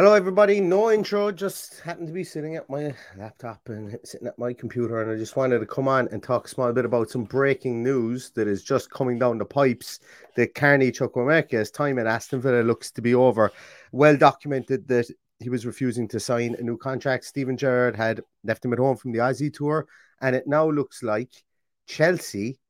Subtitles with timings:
[0.00, 0.60] Hello, everybody.
[0.60, 5.02] No intro, just happened to be sitting at my laptop and sitting at my computer,
[5.02, 7.82] and I just wanted to come on and talk a small bit about some breaking
[7.82, 9.98] news that is just coming down the pipes.
[10.36, 13.50] That Carney Chukwuemeka's time at Aston Villa looks to be over.
[13.90, 15.10] Well documented that
[15.40, 17.24] he was refusing to sign a new contract.
[17.24, 19.88] Steven Gerrard had left him at home from the Aussie tour,
[20.20, 21.32] and it now looks like
[21.88, 22.60] Chelsea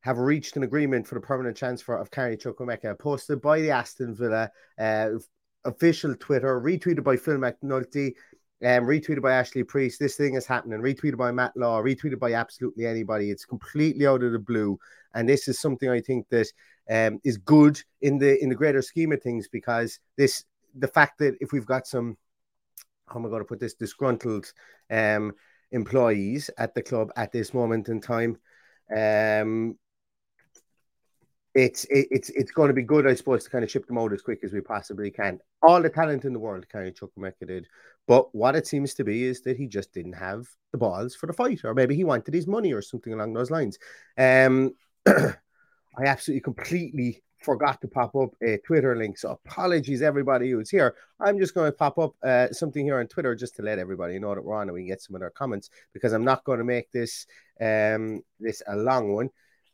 [0.00, 4.12] have reached an agreement for the permanent transfer of Carney Chukwuemeka, posted by the Aston
[4.12, 5.10] Villa uh,
[5.68, 8.14] official Twitter, retweeted by Phil McNulty,
[8.64, 9.98] um, retweeted by Ashley Preece.
[9.98, 10.80] This thing is happening.
[10.80, 11.80] Retweeted by Matt Law.
[11.80, 13.30] Retweeted by absolutely anybody.
[13.30, 14.78] It's completely out of the blue,
[15.14, 16.50] and this is something I think that
[16.90, 21.18] um, is good in the in the greater scheme of things because this the fact
[21.18, 22.16] that if we've got some
[23.06, 24.52] how am I going to put this disgruntled
[24.90, 25.32] um,
[25.70, 28.36] employees at the club at this moment in time.
[28.94, 29.76] Um,
[31.54, 33.98] it's it, it's it's going to be good, I suppose, to kind of ship them
[33.98, 35.40] out as quick as we possibly can.
[35.62, 37.66] All the talent in the world, Carney Chukwuemeka did,
[38.06, 41.26] but what it seems to be is that he just didn't have the balls for
[41.26, 43.78] the fight, or maybe he wanted his money or something along those lines.
[44.16, 44.74] Um,
[45.06, 50.94] I absolutely completely forgot to pop up a Twitter link, so apologies everybody who's here.
[51.20, 54.18] I'm just going to pop up uh, something here on Twitter just to let everybody
[54.18, 56.44] know that we're on and we can get some of their comments because I'm not
[56.44, 57.26] going to make this
[57.60, 59.30] um this a long one.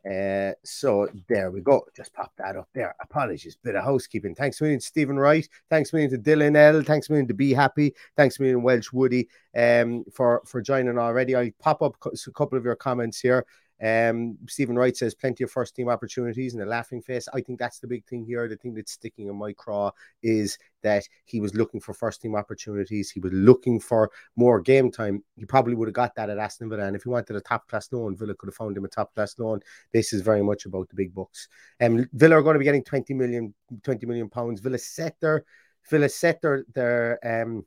[0.08, 1.82] Uh, so there we go.
[1.96, 2.94] Just pop that up there.
[3.00, 4.34] Apologies, bit of housekeeping.
[4.34, 5.48] Thanks a million to Stephen Wright.
[5.70, 6.82] Thanks million to Dylan L.
[6.82, 7.94] Thanks million to Be Happy.
[8.16, 11.34] Thanks a million Welsh Woody um, for for joining already.
[11.34, 13.46] I'll pop up a couple of your comments here.
[13.82, 17.28] Um, Stephen Wright says plenty of first team opportunities and a laughing face.
[17.32, 18.48] I think that's the big thing here.
[18.48, 19.90] The thing that's sticking in my craw
[20.22, 23.10] is that he was looking for first team opportunities.
[23.10, 25.24] He was looking for more game time.
[25.36, 26.84] He probably would have got that at Aston Villa.
[26.84, 29.14] And if he wanted a top class loan, Villa could have found him a top
[29.14, 29.60] class loan.
[29.92, 31.48] This is very much about the big bucks.
[31.80, 34.60] Um, Villa are going to be getting 20 million, 20 million pounds.
[34.60, 35.44] Villa set their
[35.90, 37.64] Villa set their their um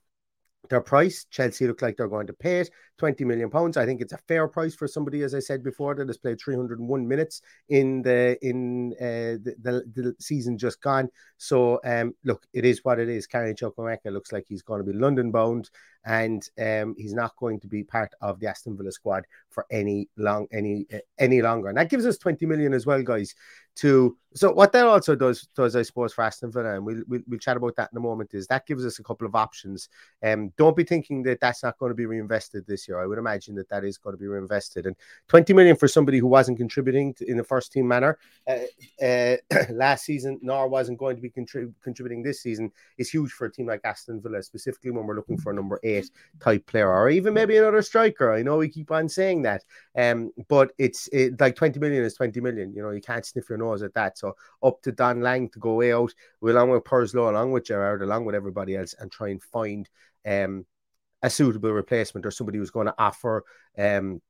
[0.70, 1.26] their price.
[1.30, 3.78] Chelsea look like they're going to pay it 20 million pounds.
[3.78, 6.40] I think it's a fair price for somebody, as I said before, that has played
[6.40, 11.10] 301 minutes in the in uh, the, the, the season just gone.
[11.38, 13.28] So um, look, it is what it is.
[13.28, 15.70] Carney Chukwuemeka looks like he's going to be London bound,
[16.06, 20.10] and um, he's not going to be part of the Aston Villa squad for any
[20.18, 21.68] long any uh, any longer.
[21.68, 23.36] And that gives us 20 million as well, guys.
[23.78, 27.22] To so what that also does does I suppose for Aston Villa, and we'll, we'll
[27.28, 28.34] we'll chat about that in a moment.
[28.34, 29.90] Is that gives us a couple of options.
[30.24, 33.00] Um, don't be thinking that that's not going to be reinvested this year.
[33.00, 34.86] I would imagine that that is going to be reinvested.
[34.86, 34.96] And
[35.28, 38.18] 20 million for somebody who wasn't contributing to, in the first team manner
[38.48, 39.38] uh, uh,
[39.72, 43.52] last season, nor wasn't going to be contrib- contributing this season, is huge for a
[43.52, 47.10] team like Aston Villa, specifically when we're looking for a number eight type player or
[47.10, 48.34] even maybe another striker.
[48.34, 49.64] I know we keep on saying that,
[49.98, 52.74] um, but it's it, like 20 million is 20 million.
[52.74, 54.18] You know, you can't sniff your nose at that.
[54.18, 58.02] So up to Johan Lange to go way out, along with Purslow, along with Gerrard,
[58.02, 59.90] along with everybody else, and try and find
[60.26, 60.66] um,
[61.24, 63.44] a suitable replacement or somebody who's going to offer
[63.78, 64.22] um,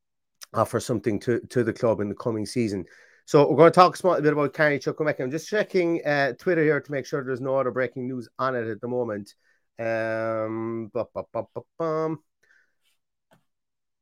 [0.54, 2.86] offer something to, to the club in the coming season.
[3.25, 5.19] So we're going to talk a bit about Carney Chukwuemeka.
[5.19, 8.56] I'm just checking uh, Twitter here to make sure there's no other breaking news on
[8.56, 9.34] it at the moment.
[9.78, 12.19] Um, bu- bu- bu- bu- bum.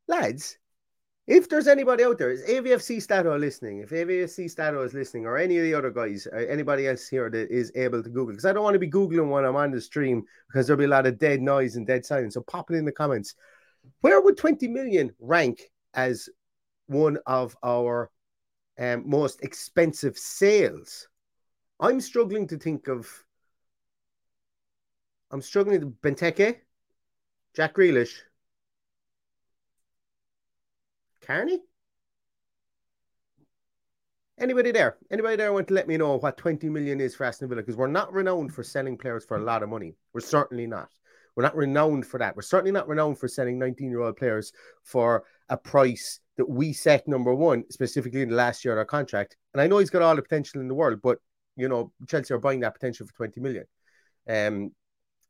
[0.08, 0.58] lads,
[1.28, 3.80] if there's anybody out there, is AVFC Stato listening?
[3.80, 7.50] If AVFC Stato is listening, or any of the other guys, anybody else here that
[7.50, 9.82] is able to Google, because I don't want to be Googling when I'm on the
[9.82, 12.36] stream because there'll be a lot of dead noise and dead silence.
[12.36, 13.34] So pop it in the comments.
[14.02, 15.64] Where would 20 million rank
[15.96, 16.30] as
[16.86, 18.12] one of our
[18.78, 21.08] um, most expensive sales?
[21.80, 23.10] I'm struggling to think of.
[25.32, 26.58] I'm struggling to Benteke,
[27.56, 28.14] Jack Grealish,
[31.26, 31.60] Carney?
[34.38, 34.98] Anybody there?
[35.10, 37.62] Anybody there want to let me know what 20 million is for Aston Villa?
[37.62, 39.96] Because we're not renowned for selling players for a lot of money.
[40.14, 40.90] We're certainly not.
[41.36, 42.36] We're not renowned for that.
[42.36, 44.52] We're certainly not renowned for selling 19 year old players
[44.84, 48.86] for a price that we set number one, specifically in the last year of our
[48.86, 49.38] contract.
[49.54, 51.20] And I know he's got all the potential in the world, but
[51.56, 53.66] you know, Chelsea are buying that potential for 20 million.
[54.28, 54.72] Um,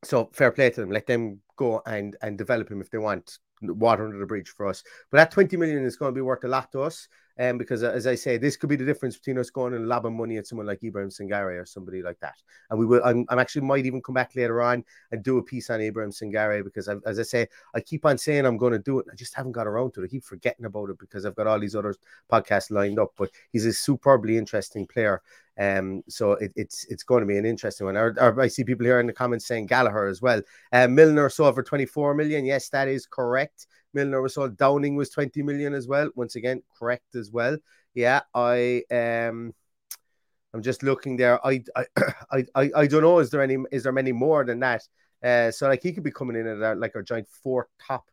[0.03, 0.92] so fair play to them.
[0.92, 3.38] Let them go and and develop him if they want
[3.74, 4.84] water under the bridge for us.
[5.12, 7.08] But that 20 million is going to be worth a lot to us.
[7.38, 9.90] Um, because uh, as I say, this could be the difference between us going and
[9.90, 12.36] lobbing money at someone like Ibrahim Sangare or somebody like that.
[12.70, 13.02] And we will.
[13.04, 16.12] I'm, I'm, actually might even come back later on and do a piece on Ibrahim
[16.12, 19.08] Sangare because, I, as I say, I keep on saying I'm going to do it.
[19.12, 20.06] I just haven't got around to it.
[20.06, 21.94] I keep forgetting about it because I've got all these other
[22.32, 23.12] podcasts lined up.
[23.18, 25.22] But he's a superbly interesting player.
[25.58, 27.98] Um, so it, it's it's going to be an interesting one.
[27.98, 30.42] Or, I see people here in the comments saying Gallagher as well.
[30.72, 32.46] Uh, Milner sold for 24 million.
[32.46, 33.68] Yes, that is correct.
[33.95, 34.57] Was sold.
[34.57, 36.09] Downing was 20 million as well.
[36.15, 37.57] Once again, correct as well.
[37.94, 39.53] Yeah, I um
[40.53, 41.45] I'm just looking there.
[41.45, 41.63] I
[42.31, 43.19] I I, I, don't know.
[43.19, 44.83] Is there any is there many more than that?
[45.24, 48.06] Uh, so like he could be coming in at like our giant fourth top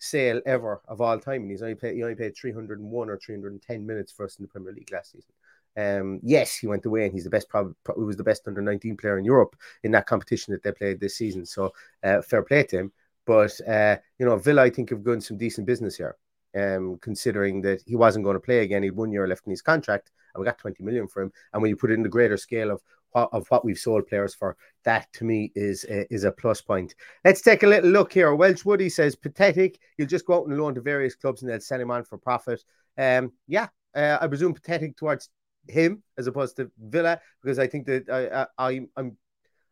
[0.00, 3.86] sale ever of all time, and he's only paid he only paid 301 or 310
[3.86, 5.32] minutes for us in the Premier League last season.
[5.76, 8.60] Um, yes, he went away and he's the best, probably, probably was the best under
[8.60, 9.54] 19 player in Europe
[9.84, 11.46] in that competition that they played this season.
[11.46, 12.92] So uh, fair play to him.
[13.28, 16.16] But uh, you know, Villa, I think have done some decent business here.
[16.58, 19.50] Um, considering that he wasn't going to play again, he had one year left in
[19.50, 21.30] his contract, and we got 20 million for him.
[21.52, 22.80] And when you put it in the greater scale of
[23.10, 26.62] what, of what we've sold players for, that to me is a, is a plus
[26.62, 26.94] point.
[27.22, 28.34] Let's take a little look here.
[28.34, 29.78] Welsh Woody says pathetic.
[29.98, 32.16] You'll just go out and loan to various clubs and they'll sell him on for
[32.16, 32.64] profit.
[32.96, 35.28] Um, yeah, uh, I presume pathetic towards
[35.68, 39.18] him as opposed to Villa because I think that I, I I'm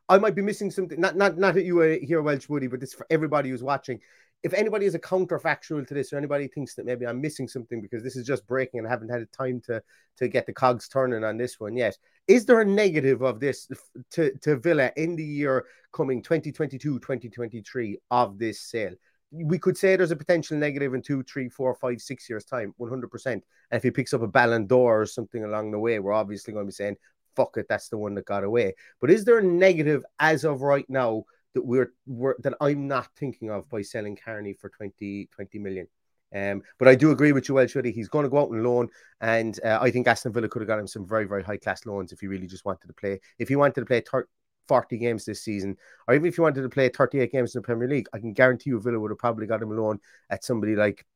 [0.08, 1.00] I might be missing something.
[1.00, 4.00] Not not not that you were here, Welsh Woody, but this for everybody who's watching.
[4.42, 7.80] If anybody is a counterfactual to this, or anybody thinks that maybe I'm missing something
[7.80, 9.82] because this is just breaking and I haven't had time to
[10.18, 11.96] to get the cogs turning on this one yet,
[12.28, 13.68] is there a negative of this
[14.12, 18.94] to, to Villa in the year coming 2022 2023 of this sale?
[19.32, 22.74] we could say there's a potential negative in two, three, four, five, six years' time,
[22.80, 23.26] 100%.
[23.26, 26.52] And if he picks up a Ballon d'Or or something along the way, we're obviously
[26.52, 26.96] going to be saying,
[27.36, 28.74] fuck it, that's the one that got away.
[29.00, 31.24] But is there a negative as of right now
[31.54, 35.86] that we're, we're that I'm not thinking of by selling Carney for 20, 20 million?
[36.34, 37.76] Um, but I do agree with you, Welsh.
[37.84, 38.88] He's going to go out on loan,
[39.20, 41.86] and uh, I think Aston Villa could have got him some very, very high class
[41.86, 43.20] loans if he really just wanted to play.
[43.38, 44.28] If he wanted to play thir-
[44.66, 45.76] 40 games this season,
[46.08, 48.32] or even if you wanted to play 38 games in the Premier League, I can
[48.32, 51.06] guarantee you Villa would have probably got him a loan at somebody like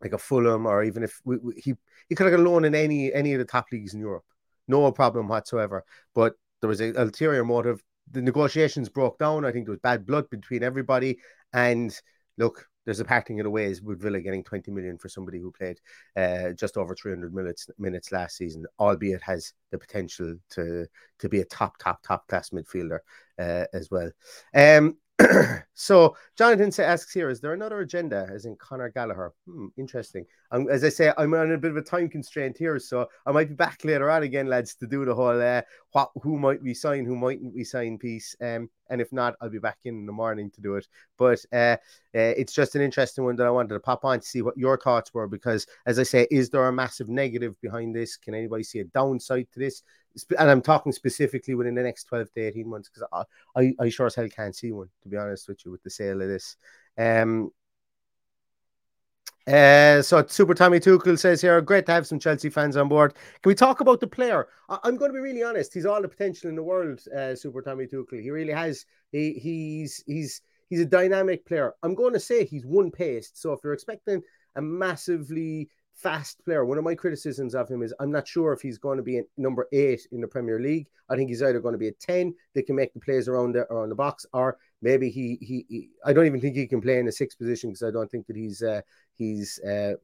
[0.00, 1.74] like a Fulham, or even if we, we, he
[2.08, 4.24] he could have got a loan in any any of the top leagues in Europe,
[4.68, 5.84] no problem whatsoever.
[6.14, 7.82] But there was an ulterior motive.
[8.10, 9.44] The negotiations broke down.
[9.44, 11.18] I think there was bad blood between everybody,
[11.52, 11.98] and
[12.36, 15.52] look, there's a parting of the ways with Villa getting 20 million for somebody who
[15.52, 15.78] played
[16.16, 20.86] uh, just over 300 minutes minutes last season, albeit has the potential to
[21.18, 23.00] to be a top, top, top class midfielder
[23.38, 24.10] uh, as well.
[24.54, 24.96] Um,
[25.74, 29.34] so Jonathan asks here: Is there another agenda, as in Conor Gallagher?
[29.46, 30.24] Hmm, interesting.
[30.50, 33.32] Um, as I say, I'm on a bit of a time constraint here, so I
[33.32, 35.62] might be back later on again, lads, to do the whole uh,
[35.92, 38.34] what who might we sign, who mightn't we sign piece.
[38.40, 40.88] Um, and if not, I'll be back in, in the morning to do it.
[41.18, 41.76] But uh,
[42.14, 44.56] uh, it's just an interesting one that I wanted to pop on to see what
[44.56, 48.16] your thoughts were, because as I say, is there a massive negative behind this?
[48.16, 49.82] Can anybody see a downside to this?
[50.38, 53.88] and I'm talking specifically within the next 12 to 18 months because I, I, I,
[53.88, 56.28] sure as hell can't see one, to be honest with you, with the sale of
[56.28, 56.56] this.
[56.96, 57.50] Um,
[59.48, 63.14] uh, so Super Tommy Tuchel says here, great to have some Chelsea fans on board.
[63.14, 64.48] Can we talk about the player?
[64.68, 65.72] I- am going to be really honest.
[65.72, 68.20] He's all the potential in the world, uh, Super Tommy Tuchel.
[68.22, 68.84] He really has.
[69.10, 71.72] He he's he's he's a dynamic player.
[71.82, 73.40] I'm going to say he's one paced.
[73.40, 74.22] So if you're expecting
[74.54, 76.64] a massively fast player.
[76.64, 79.20] One of my criticisms of him is I'm not sure if he's going to be
[79.36, 80.86] number eight in the Premier League.
[81.08, 83.52] I think he's either going to be a 10 that can make the plays around
[83.52, 86.80] the around the box, or maybe he he, he I don't even think he can
[86.80, 88.82] play in a six position because I don't think that he's uh,
[89.18, 89.94] he's uh,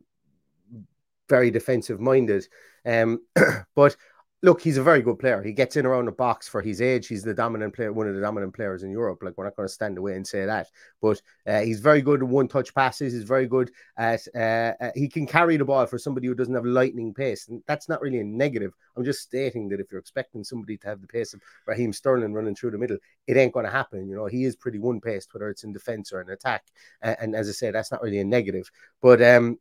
[1.28, 2.46] very defensive minded.
[2.84, 3.22] Um,
[3.74, 3.96] but
[4.44, 5.42] look, he's a very good player.
[5.42, 7.06] He gets in around the box for his age.
[7.06, 9.22] He's the dominant player, one of the dominant players in Europe.
[9.22, 10.68] Like we're not going to stand away and say that,
[11.00, 13.14] but uh, he's very good at one-touch passes.
[13.14, 14.20] He's very good at.
[14.34, 17.62] Uh, uh, he can carry the ball for somebody who doesn't have lightning pace, and
[17.66, 18.74] that's not really a negative.
[18.98, 22.34] I'm just stating that if you're expecting somebody to have the pace of Raheem Sterling
[22.34, 24.06] running through the middle, it ain't going to happen.
[24.10, 26.64] You know, he is pretty one-paced, whether it's in defense or in attack.
[27.00, 28.70] and, as I say, that's not really a negative.
[29.00, 29.58] But um,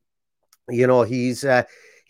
[0.67, 1.45] you know, he's.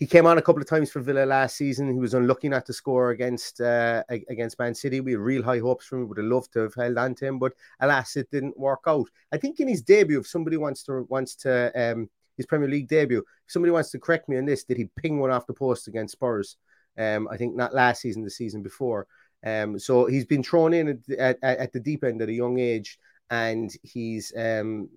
[0.04, 1.90] He came on a couple of times for Villa last season.
[1.90, 5.00] He was unlucky not to score against uh, against Man City.
[5.00, 6.10] We had real high hopes from him.
[6.10, 9.08] Would have loved to have held on to him, but alas, it didn't work out.
[9.32, 12.90] I think in his debut, if somebody wants to wants to um, his Premier League
[12.90, 15.54] debut, if somebody wants to correct me on this, did he ping one off the
[15.54, 16.58] post against Spurs?
[16.98, 19.08] Um, I think not last season, the season before.
[19.46, 22.60] Um, so he's been thrown in at, at, at, the deep end at a young
[22.60, 24.90] age, and he's um,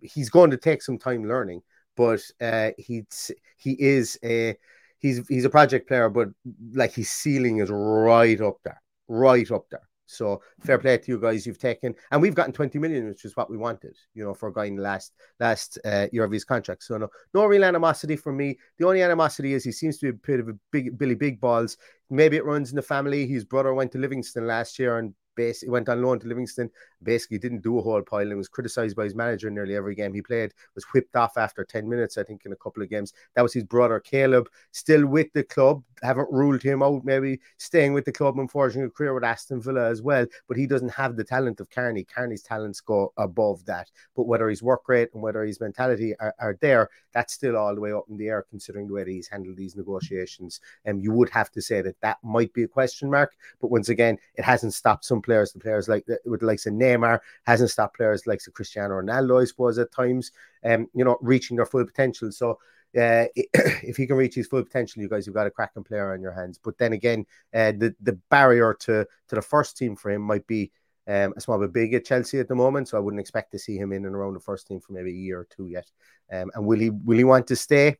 [0.00, 1.60] he's going to take some time learning
[1.98, 4.56] but uh, he's he is a
[5.00, 6.28] he's he's a project player, but
[6.72, 9.82] like his ceiling is right up there, right up there.
[10.06, 11.44] So fair play to you guys.
[11.44, 14.48] You've taken, and we've gotten 20 million, which is what we wanted, you know, for
[14.48, 16.84] a guy in the last last uh, year of his contract.
[16.84, 18.56] So no, no real animosity for me.
[18.78, 21.40] The only animosity is he seems to be a bit of a big Billy Big
[21.40, 21.76] Balls.
[22.10, 23.26] Maybe it runs in the family.
[23.26, 26.70] His brother went to Livingston last year and basically went on loan to Livingston,
[27.02, 29.94] basically didn't do a whole pile and was criticised by his manager in nearly every
[29.94, 32.90] game he played, was whipped off after 10 minutes, I think, in a couple of
[32.90, 33.12] games.
[33.34, 37.92] That was his brother Caleb, still with the club, haven't ruled him out, maybe staying
[37.92, 40.90] with the club and forging a career with Aston Villa as well, but he doesn't
[40.90, 42.04] have the talent of Carney.
[42.04, 43.90] Carney's talents go above that.
[44.16, 47.74] But whether his work rate and whether his mentality are, are there, that's still all
[47.74, 50.60] the way up in the air considering the way that he's handled these negotiations.
[50.84, 53.70] And um, you would have to say that that might be a question mark, but
[53.70, 57.20] once again, it hasn't stopped some players, the players like with the likes of Neymar,
[57.46, 60.32] hasn't stopped players like Cristiano Ronaldo, I suppose, at times,
[60.64, 62.32] um, you know, reaching their full potential.
[62.32, 62.58] So
[62.96, 66.12] uh, if he can reach his full potential, you guys have got a cracking player
[66.12, 66.58] on your hands.
[66.62, 70.46] But then again, uh, the the barrier to to the first team for him might
[70.46, 70.72] be
[71.06, 72.88] um, a small bit big at Chelsea at the moment.
[72.88, 75.10] So I wouldn't expect to see him in and around the first team for maybe
[75.10, 75.90] a year or two yet.
[76.32, 77.96] Um, and will he will he want to stay?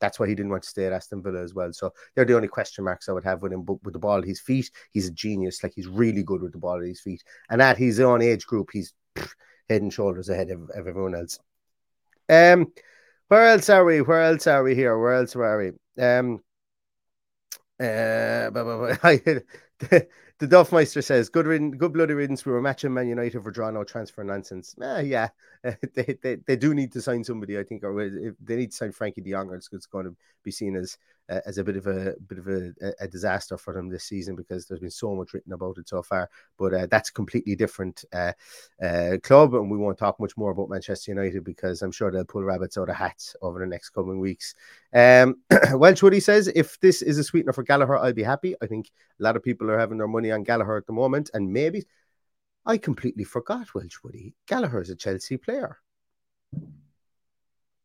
[0.00, 1.72] That's why he didn't want to stay at Aston Villa as well.
[1.72, 3.62] So they're the only question marks I would have with him.
[3.62, 5.62] But with the ball at his feet, he's a genius.
[5.62, 7.22] Like he's really good with the ball at his feet.
[7.50, 9.32] And at his own age group, he's pff,
[9.68, 11.38] head and shoulders ahead of, of everyone else.
[12.28, 12.72] Um,
[13.28, 14.00] where else are we?
[14.00, 14.98] Where else are we here?
[14.98, 16.02] Where else are we?
[16.02, 16.40] Um,
[17.78, 18.50] uh,
[20.40, 22.46] the Duffmeister says, "Good, ridden, good bloody riddance.
[22.46, 25.28] We were matching Man United for draw no transfer nonsense." Uh, yeah,
[25.62, 28.76] they, they, they do need to sign somebody, I think, or if they need to
[28.76, 29.52] sign Frenkie De Jong.
[29.52, 30.96] It's going to be seen as
[31.30, 34.34] uh, as a bit of a bit of a, a, disaster for them this season
[34.34, 36.28] because there's been so much written about it so far.
[36.58, 38.32] But uh, that's a completely different uh,
[38.82, 42.24] uh, club, and we won't talk much more about Manchester United because I'm sure they'll
[42.24, 44.54] pull rabbits out of hats over the next coming weeks.
[44.92, 45.36] Um,
[45.72, 48.54] Woody says, if this is a sweetener for Gallagher, I'll be happy.
[48.60, 51.30] I think a lot of people are having their money on Gallagher at the moment,
[51.32, 51.84] and maybe
[52.66, 54.34] I completely forgot Welsh Woody.
[54.46, 55.78] Gallagher is a Chelsea player.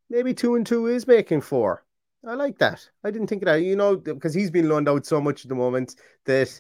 [0.09, 1.83] Maybe two and two is making four.
[2.27, 2.87] I like that.
[3.03, 3.61] I didn't think of that.
[3.61, 6.59] You know, because he's been loaned out so much at the moment that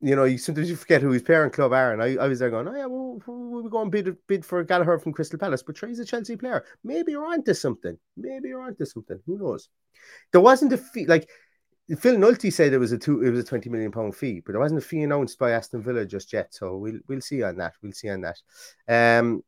[0.00, 1.92] you know, you sometimes you forget who his parent club are.
[1.92, 4.98] And I, I was there going, oh yeah, well, we're going bid bid for Gallagher
[4.98, 6.64] from Crystal Palace, but he's a Chelsea player.
[6.84, 7.98] Maybe you're onto something.
[8.16, 9.18] Maybe you're onto something.
[9.26, 9.68] Who knows?
[10.32, 11.28] There wasn't a fee like
[11.98, 14.52] Phil Nulty said it was a two, it was a twenty million pound fee, but
[14.52, 16.54] there wasn't a fee announced by Aston Villa just yet.
[16.54, 17.74] So we'll we'll see on that.
[17.82, 18.38] We'll see on that.
[18.88, 19.42] Um,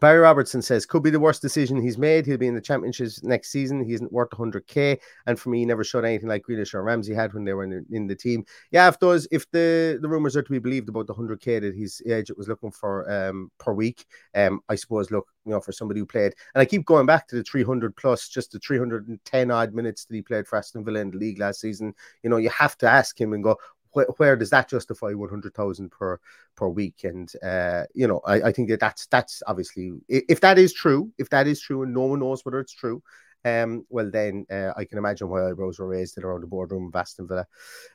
[0.00, 2.26] Barry Robertson says could be the worst decision he's made.
[2.26, 3.84] He'll be in the championships next season.
[3.84, 7.14] He isn't worth 100k, and for me, he never showed anything like Grealish or Ramsey
[7.14, 8.44] had when they were in the, in the team.
[8.72, 11.76] Yeah, if those, if the the rumors are to be believed about the 100k that
[11.76, 15.70] his agent was looking for um, per week, um, I suppose look, you know, for
[15.70, 19.50] somebody who played, and I keep going back to the 300 plus, just the 310
[19.52, 21.94] odd minutes that he played for Aston Villa in the league last season.
[22.24, 23.56] You know, you have to ask him and go,
[23.94, 26.18] where, where does that justify 100,000 per
[26.56, 27.04] per week?
[27.04, 31.12] And uh, you know, I, I think that that's that's obviously if that is true,
[31.18, 33.02] if that is true, and no one knows whether it's true,
[33.44, 36.96] um, well then uh, I can imagine why eyebrows were raised around the boardroom of
[36.96, 37.46] Aston Villa.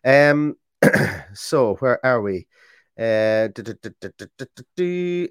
[0.03, 0.55] Um,
[1.33, 2.47] so where are we?
[2.99, 3.47] Uh,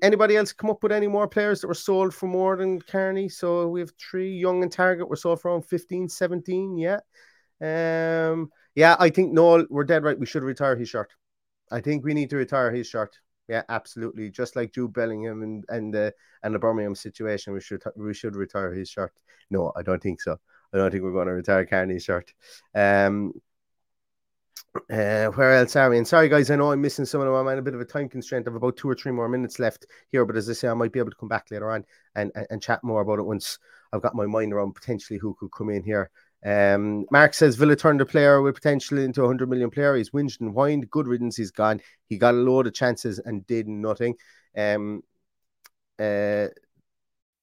[0.01, 3.29] anybody else come up with any more players that were sold for more than Carney?
[3.29, 6.79] So we have three young and target were sold for around 15, 17.
[6.79, 7.01] Yeah.
[7.61, 10.17] Um, yeah, I think Noel, we're dead right.
[10.17, 11.13] We should retire his shirt.
[11.69, 13.19] I think we need to retire his shirt.
[13.49, 14.31] Yeah, absolutely.
[14.31, 18.37] Just like Jude Bellingham and and the and the Birmingham situation, we should we should
[18.37, 19.13] retire his shirt.
[19.51, 20.39] No, I don't think so.
[20.73, 22.33] I don't think we're going to retire Carney's shirt.
[22.73, 23.33] Um,
[24.89, 25.99] uh, where else are we?
[25.99, 27.35] And sorry, guys, I know I'm missing some of them.
[27.35, 28.47] I'm on a bit of a time constraint.
[28.47, 30.93] Have about two or three more minutes left here, but as I say, I might
[30.93, 33.59] be able to come back later on and, and, and chat more about it once
[33.93, 36.11] I've got my mind around potentially who could come in here
[36.45, 39.97] Um, Mark says Villa turned a player with potential into a 100 million player.
[39.97, 40.91] He's whinged and whined.
[40.91, 41.37] Good riddance.
[41.37, 41.81] He's gone.
[42.07, 44.15] He got a load of chances and did nothing.
[44.57, 45.03] Um,
[45.99, 46.49] uh,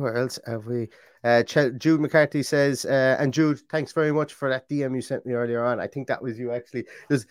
[0.00, 0.88] Where else have we?
[1.24, 5.24] Uh, Jude McCarthy says, uh, and Jude, thanks very much for that DM you sent
[5.24, 5.80] me earlier on.
[5.80, 6.86] I think that was you actually.
[7.08, 7.26] There's,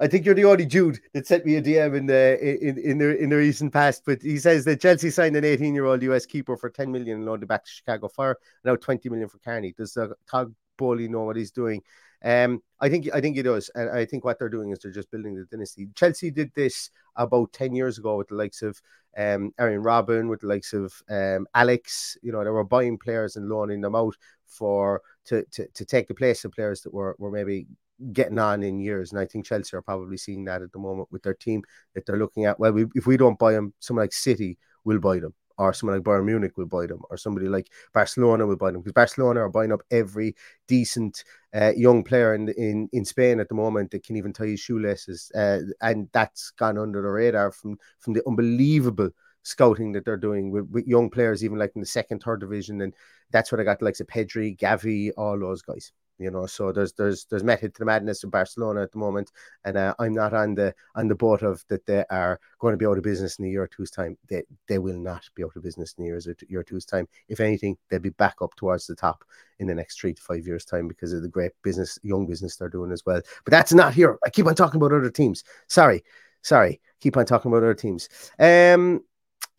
[0.00, 2.98] I think you're the only Jude that sent me a DM in the in in
[2.98, 4.02] the in the recent past.
[4.04, 7.18] But he says that Chelsea signed an 18 year old US keeper for 10 million
[7.18, 8.36] and loaned it back to Chicago Fire.
[8.64, 9.74] Now 20 million for Carney.
[9.76, 11.82] Does uh, Todd Boehly know what he's doing?
[12.24, 14.92] Um, I think I think he does, and I think what they're doing is they're
[14.92, 15.88] just building the dynasty.
[15.94, 18.80] Chelsea did this about 10 years ago with the likes of
[19.16, 22.16] um, Arjen Robben, with the likes of um, Alex.
[22.22, 26.08] You know, they were buying players and loaning them out for to to, to take
[26.08, 27.66] the place of players that were, were maybe
[28.12, 29.12] getting on in years.
[29.12, 31.62] And I think Chelsea are probably seeing that at the moment with their team
[31.94, 32.58] that they're looking at.
[32.58, 35.34] Well, we, if we don't buy them, someone like City will buy them.
[35.58, 38.80] Or someone like Bayern Munich will buy them, or somebody like Barcelona will buy them,
[38.80, 40.34] because Barcelona are buying up every
[40.68, 44.46] decent uh, young player in, in in Spain at the moment that can even tie
[44.46, 49.10] his shoelaces, uh, and that's gone under the radar from from the unbelievable
[49.44, 52.80] scouting that they're doing with, with young players, even like in the second, third division,
[52.80, 52.94] and
[53.30, 55.92] that's what I got the likes Pedri, Gavi, all those guys.
[56.18, 59.32] You know, so there's there's there's method to the madness in Barcelona at the moment,
[59.64, 62.78] and uh, I'm not on the on the boat of that they are going to
[62.78, 64.16] be out of business in a year or two's time.
[64.28, 66.64] They they will not be out of business in a year or, two, year or
[66.64, 67.08] two's time.
[67.28, 69.24] If anything, they'll be back up towards the top
[69.58, 72.56] in the next three to five years' time because of the great business, young business
[72.56, 73.20] they're doing as well.
[73.44, 74.18] But that's not here.
[74.24, 75.42] I keep on talking about other teams.
[75.68, 76.04] Sorry,
[76.42, 76.80] sorry.
[77.00, 78.08] Keep on talking about other teams.
[78.38, 79.02] Um,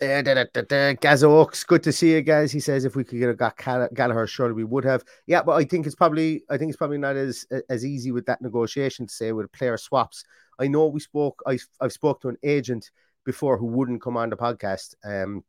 [0.04, 0.94] uh, da, da, da, da.
[0.94, 2.52] Gaz Oaks, good to see you guys.
[2.52, 5.04] He says if we could got Gal- Gallagher, surely we would have.
[5.28, 8.26] Yeah, but I think it's probably I think it's probably not as as easy with
[8.26, 10.24] that negotiation to say with player swaps.
[10.60, 11.42] I know we spoke.
[11.48, 12.92] I I've spoke to an agent
[13.26, 15.44] before who wouldn't come on the podcast, um,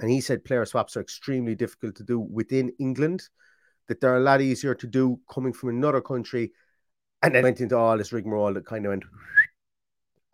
[0.00, 3.28] and he said player swaps are extremely difficult to do within England.
[3.88, 6.52] That they're a lot easier to do coming from another country,
[7.22, 9.04] and then went into all this rigmarole that kind of went.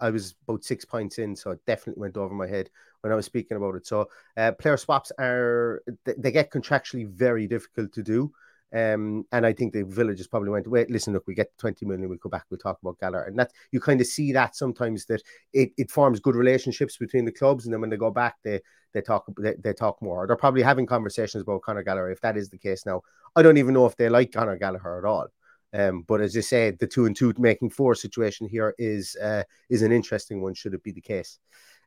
[0.00, 3.16] I was about six points in, so it definitely went over my head when I
[3.16, 3.86] was speaking about it.
[3.86, 8.32] So, uh, player swaps are they, they get contractually very difficult to do.
[8.72, 12.08] Um, and I think the villagers probably went, wait, listen, look, we get 20 million,
[12.08, 13.24] we'll go back, we'll talk about Gallagher.
[13.24, 17.24] And that you kind of see that sometimes that it, it forms good relationships between
[17.24, 18.60] the clubs, and then when they go back, they
[18.92, 20.26] they talk they, they talk more.
[20.26, 23.02] They're probably having conversations about Conor Gallagher if that is the case now.
[23.34, 25.28] I don't even know if they like Conor Gallagher at all.
[25.72, 29.44] Um, but as you said, the two and two making four situation here is uh,
[29.68, 30.54] is an interesting one.
[30.54, 31.38] Should it be the case?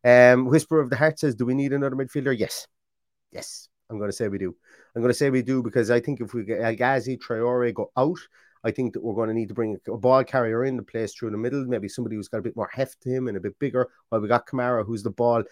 [0.06, 2.68] Um, Whisper of the Heart says, "Do we need another midfielder?" Yes,
[3.32, 3.68] yes.
[3.90, 4.56] I'm going to say we do.
[4.96, 7.92] I'm going to say we do because I think if we get El Traore go
[7.98, 8.18] out,
[8.64, 11.14] I think that we're going to need to bring a ball carrier in to place
[11.14, 11.66] through the middle.
[11.66, 13.90] Maybe somebody who's got a bit more heft to him and a bit bigger.
[14.10, 15.44] While we got Kamara, who's the ball,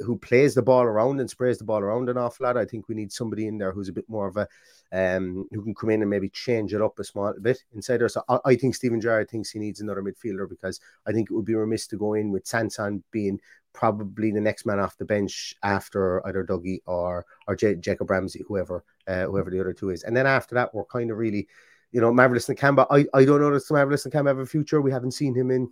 [0.00, 2.56] who plays the ball around and sprays the ball around an awful lot.
[2.56, 4.48] I think we need somebody in there who's a bit more of a,
[4.92, 8.08] um, who can come in and maybe change it up a small bit inside there.
[8.08, 11.34] So I, I think Steven Gerrard thinks he needs another midfielder because I think it
[11.34, 13.40] would be remiss to go in with Sanson being
[13.72, 18.42] probably the next man off the bench after either Dougie or or J- Jacob Ramsey,
[18.46, 20.04] whoever uh, whoever the other two is.
[20.04, 21.48] And then after that, we're kind of really,
[21.90, 22.86] you know, Marvelous Nakamba.
[22.90, 24.80] I, I don't know if Marvelous Nakamba have a future.
[24.80, 25.70] We haven't seen him in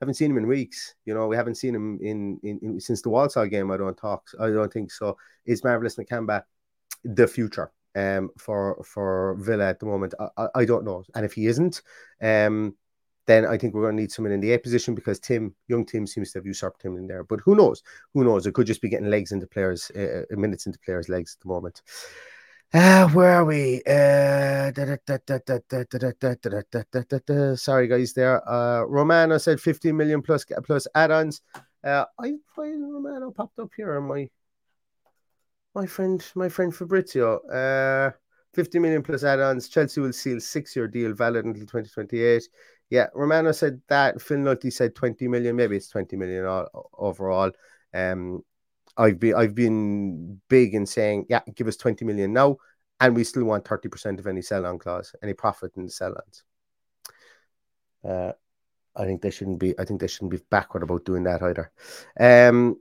[0.00, 0.94] haven't seen him in weeks.
[1.04, 3.70] You know, we haven't seen him in, in, in since the Walsall game.
[3.70, 4.28] I don't talk.
[4.40, 5.16] I don't think so.
[5.46, 6.42] Is Marvelous Nakamba
[7.04, 10.14] the future um for for Villa at the moment?
[10.18, 11.04] I, I, I don't know.
[11.14, 11.82] And if he isn't,
[12.22, 12.74] um
[13.26, 15.84] then I think we're going to need someone in the A position because Tim, young
[15.84, 17.22] Tim, seems to have usurped him in there.
[17.22, 17.82] But who knows?
[18.12, 18.44] Who knows?
[18.44, 21.48] It could just be getting legs into players, uh, minutes into players' legs at the
[21.48, 21.82] moment.
[22.72, 23.82] Uh, where are we?
[23.84, 24.70] Uh,
[27.56, 28.12] sorry, guys.
[28.12, 28.48] There.
[28.48, 31.42] Uh, Romano said 15 million plus plus add-ons.
[31.82, 34.30] Uh, I find Romano popped up here on my
[35.74, 37.38] my friend, my friend Fabrizio.
[37.48, 38.12] Uh,
[38.54, 39.68] 50 million plus add-ons.
[39.68, 42.48] Chelsea will seal six-year deal valid until 2028.
[42.88, 44.22] Yeah, Romano said that.
[44.22, 45.56] Phil Nulty said 20 million.
[45.56, 47.50] Maybe it's 20 million all, overall.
[47.92, 48.44] Um,
[48.96, 52.56] I've been I've been big in saying, yeah, give us 20 million now,
[52.98, 56.44] and we still want 30% of any sell-on clause, any profit in the sell-ons.
[58.04, 58.32] Uh,
[58.96, 59.78] I think they shouldn't be.
[59.78, 61.70] I think they shouldn't be backward about doing that either.
[62.18, 62.80] Um,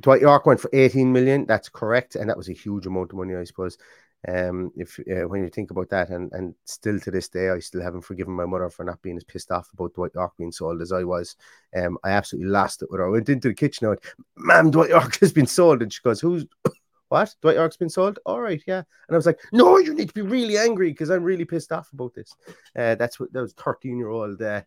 [0.00, 1.46] Dwight Yorke went for 18 million.
[1.46, 3.78] That's correct, and that was a huge amount of money, I suppose.
[4.26, 7.60] Um, if uh, when you think about that, and and still to this day, I
[7.60, 10.50] still haven't forgiven my mother for not being as pissed off about Dwight Yorke being
[10.50, 11.36] sold as I was.
[11.76, 13.06] Um, I absolutely lost it with her.
[13.06, 16.00] I went into the kitchen and went, "Ma'am, Dwight Yorke has been sold," and she
[16.02, 16.46] goes, "Who's?"
[17.10, 17.34] What?
[17.40, 18.18] Dwight Yorke's been sold?
[18.26, 18.80] All right, yeah.
[18.80, 21.72] And I was like, no, you need to be really angry because I'm really pissed
[21.72, 22.34] off about this.
[22.76, 24.60] Uh, that's what that was 13 year old uh,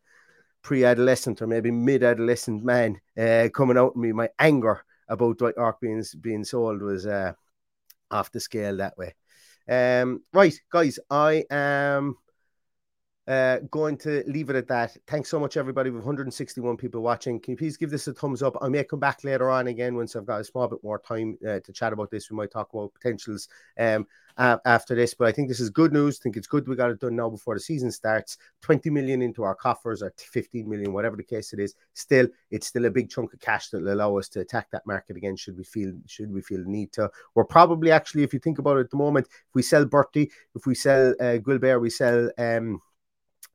[0.63, 4.11] pre-adolescent or maybe mid-adolescent man uh, coming out me.
[4.11, 7.33] My anger about Dwight Yorke being being sold was uh,
[8.09, 9.13] off the scale that way.
[9.69, 12.17] Um, right, guys, I am
[13.31, 14.97] uh, going to leave it at that.
[15.07, 15.89] Thanks so much, everybody.
[15.89, 18.57] With 161 people watching, can you please give this a thumbs up?
[18.61, 21.37] I may come back later on again once I've got a small bit more time
[21.47, 22.29] uh, to chat about this.
[22.29, 23.47] We might talk about potentials
[23.79, 26.19] um, uh, after this, but I think this is good news.
[26.19, 28.37] I think it's good we got it done now before the season starts.
[28.63, 31.75] 20 million into our coffers, or 15 million, whatever the case it is.
[31.93, 34.85] Still, it's still a big chunk of cash that will allow us to attack that
[34.85, 35.37] market again.
[35.37, 37.09] Should we feel should we feel the need to?
[37.33, 40.31] We're probably actually, if you think about it at the moment, if we sell Bertie,
[40.53, 42.29] if we sell uh, Guilbert, we sell.
[42.37, 42.81] Um,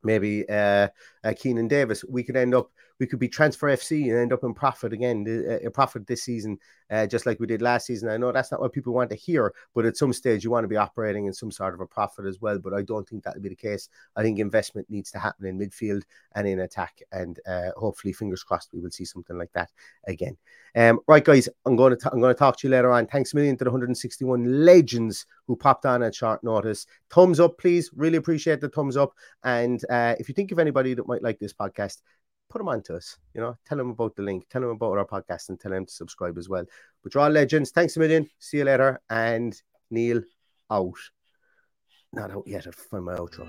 [0.06, 0.88] maybe uh,
[1.24, 4.44] uh, Keinan Davis, we could end up, we could be transfer FC and end up
[4.44, 6.58] in profit again, a uh, profit this season,
[6.90, 8.08] uh, just like we did last season.
[8.08, 10.64] I know that's not what people want to hear, but at some stage you want
[10.64, 12.58] to be operating in some sort of a profit as well.
[12.58, 13.88] But I don't think that will be the case.
[14.16, 16.02] I think investment needs to happen in midfield
[16.34, 19.70] and in attack, and uh, hopefully, fingers crossed, we will see something like that
[20.06, 20.36] again.
[20.74, 23.06] Um, right, guys, I'm going to t- I'm going to talk to you later on.
[23.06, 26.86] Thanks a million to the 161 legends who popped on at short notice.
[27.10, 27.90] Thumbs up, please.
[27.94, 29.14] Really appreciate the thumbs up.
[29.42, 32.02] And uh, if you think of anybody that might like this podcast,
[32.48, 33.18] put them on to us.
[33.34, 35.86] You know, tell them about the link, tell them about our podcast, and tell them
[35.86, 36.64] to subscribe as well.
[37.02, 37.70] But you're all legends.
[37.70, 38.28] Thanks a million.
[38.38, 39.00] See you later.
[39.10, 40.22] And Neil
[40.70, 40.98] out.
[42.12, 42.66] Not out yet.
[42.66, 43.46] I'll find my outro.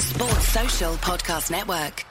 [0.00, 2.04] Sports Social Podcast Network.